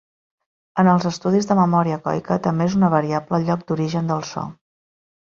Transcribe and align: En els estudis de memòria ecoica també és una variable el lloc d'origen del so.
En 0.83 0.87
els 0.93 1.03
estudis 1.09 1.47
de 1.51 1.57
memòria 1.59 1.99
ecoica 2.01 2.37
també 2.47 2.67
és 2.71 2.79
una 2.79 2.89
variable 2.95 3.39
el 3.41 3.47
lloc 3.51 3.67
d'origen 3.73 4.11
del 4.15 4.25
so. 4.31 4.47